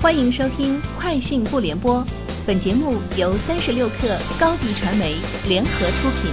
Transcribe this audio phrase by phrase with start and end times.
[0.00, 1.96] 欢迎收听《快讯不联播》，
[2.46, 5.16] 本节目由三十六克高低传媒
[5.48, 6.30] 联合出品。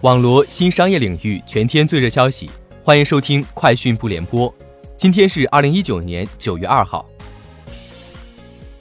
[0.00, 2.50] 网罗新商业领域全天最热消息，
[2.82, 4.50] 欢迎收听《快讯不联播》。
[4.96, 7.06] 今天是二零一九年九月二号。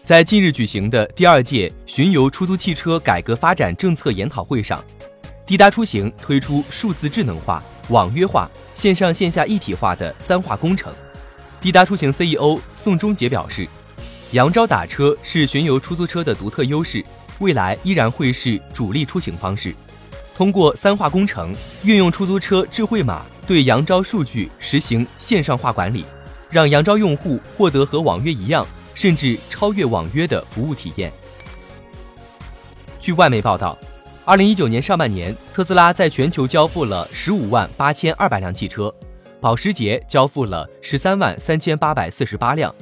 [0.01, 4.81] 在近日举行的第二届巡游出租汽车改革发展政策研讨会上，
[5.45, 10.93] 滴答出行推出数字智能化、网约化、线上线下一体化的三化工程。
[11.61, 13.67] 滴答出行 CEO 宋忠杰表示，
[14.31, 17.05] 扬招打车是巡游出租车的独特优势，
[17.37, 19.75] 未来依然会是主力出行方式。
[20.35, 26.03] 通过三化工程，运用出租车智慧码对扬招数据实行线上化管理，
[26.49, 28.65] 让扬招用户获得和网约一样，
[28.95, 31.13] 甚至超越网约的服务体验。
[32.99, 33.77] 据外媒报道，
[34.25, 38.91] 二零一九年上半年，特斯拉在全球交付了十五万八千二百辆汽车。
[39.41, 42.73] 保时捷交付了十三万三千八百四十八辆。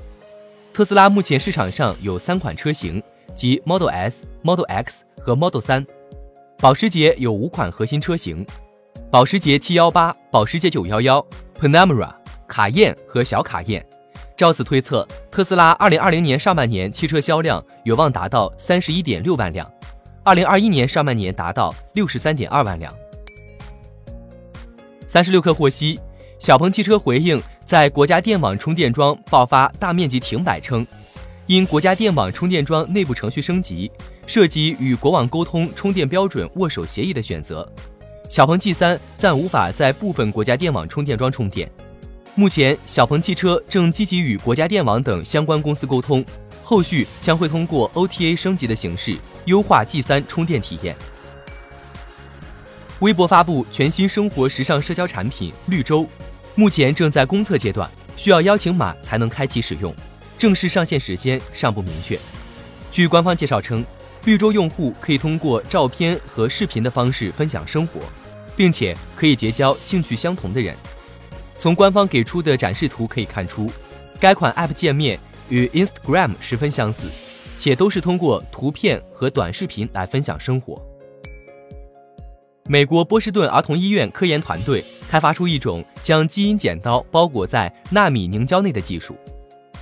[0.74, 3.02] 特斯拉目前市场上有三款车型，
[3.34, 5.86] 即 Model S、Model X 和 Model 3。
[6.58, 8.46] 保时捷有五款核心车型：
[9.10, 11.26] 保时捷718、保时捷911、
[11.62, 12.14] Panamera、
[12.46, 13.84] 卡宴和小卡宴。
[14.36, 19.70] 照此推测，特斯拉2020年上半年汽车销量有望达到31.6万辆
[20.26, 22.94] ，2021年上半年达到63.2万辆。
[25.08, 25.98] 三十六氪获悉。
[26.40, 30.88] 小鹏汽车回应在国家电网充电桩爆发大面积停摆称，
[31.48, 33.92] 因国家电网充电桩内部程序升级，
[34.26, 37.70] 涉及与国网沟通充电标准握手协议的选择，
[38.30, 41.70] 小鹏 G3 暂无法在部分国家电网充电桩充电。
[42.36, 46.24] 目前，小鹏汽车正积极与国家电网等相关公司沟通，
[46.64, 50.96] 后续将会通过 OTA 升级的形式优化 G3 充电体验。
[53.02, 56.08] 微博发布全新生活时尚社交产品绿洲。
[56.56, 59.96] 目前正在公测阶段，需要邀请码才能开启使用，
[60.38, 62.20] 正式上线时间尚不明确。
[62.92, 63.86] 据官方介绍称，
[64.26, 68.02] 绿洲用户可以通过照片和视频的方式分享生活，
[68.58, 70.76] 并且可以结交兴趣相同的人。
[71.58, 73.72] 从官方给出的展示图可以看出，
[74.20, 75.18] 该款 App 界面
[75.48, 77.08] 与 Instagram 十分相似，
[77.58, 80.82] 且都是通过图片和短视频来分享生活。
[82.68, 84.84] 美国波士顿儿童医院科研团队。
[85.10, 89.18] 开发出一种将基因剪刀包裹在纳米凝胶内的技术，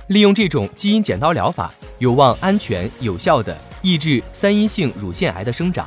[0.06, 5.86] 利用这种基因剪刀疗法，有望安全有效地抑制三阴性乳腺癌的生长。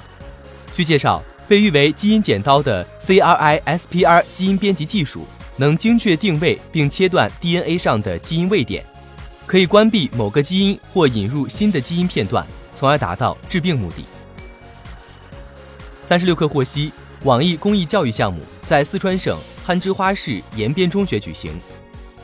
[0.75, 5.25] 据介绍，被誉为基因剪刀的 CRISPR 基因编辑技术，
[5.57, 8.85] 能精确定位并切断 DNA 上的基因位点，
[9.47, 14.05] 可以关闭某个基因或引入新的基因片段，从而达到治病目的。
[16.03, 16.91] 三十六氪获悉，
[17.23, 18.39] 网易公益教育项目。
[18.71, 21.51] 在四川省攀枝花市延边中学举行。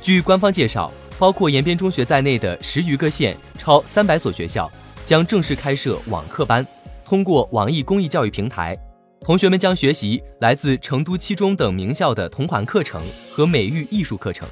[0.01, 4.71] 据官方介绍，包括延边中学在内的十余个县超三百所学校
[5.05, 6.65] 将正式开设网课班。
[7.03, 8.73] 通过网易公益教育平台，
[9.19, 14.47] 同学们将学习来自成都七中等名校的同款课程和美育艺术课程。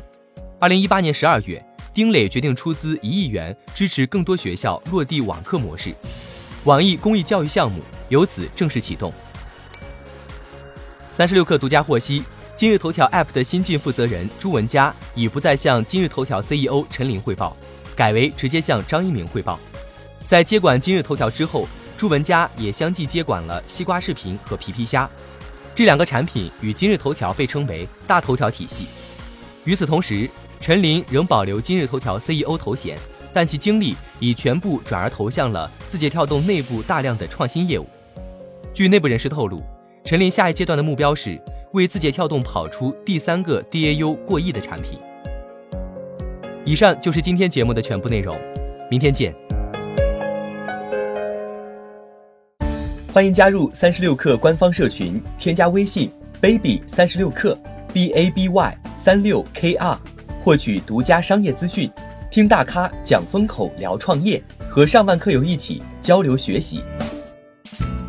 [0.59, 5.95] 二零一八年十二月，丁磊决定出资一亿元支持更多学校落地网课模式，
[6.65, 7.79] 网易公益教育项目
[8.09, 9.13] 由此正式启动。
[11.15, 12.21] 三十六氪独家获悉，
[12.57, 17.55] 今日头条 App 的新晋负责人朱文佳已不再向今日头条 CEO 陈琳汇报，
[17.95, 19.57] 改为直接向张一鸣汇报。
[20.27, 21.65] 在接管今日头条之后，
[21.97, 25.09] 朱文佳也相继接管了西瓜视频和皮皮虾
[25.73, 28.85] 这两个产品，与今日头条被称为大头条体系。
[29.63, 32.99] 与此同时，陈琳仍保留今日头条 CEO 头衔，
[33.33, 37.87] 但其精力已全部转而投向了字节跳动内部大量的创新业务。
[38.73, 39.63] 据内部人士透露。
[40.05, 44.99] 陈琳下一阶段的目标是为字节跳动跑出第三个 DAU 过亿的产品。
[46.63, 48.37] 以上就是今天节目的全部内容，
[48.87, 49.33] 明天见。
[53.11, 57.57] 欢迎加入三十六氪官方社群，添加微信 baby 三十六氪
[57.91, 59.99] b a b y 三六 k r，
[60.43, 61.89] 获取独家商业资讯，
[62.29, 66.83] 听大咖讲风口，聊创业，和上万客友一起交流学习。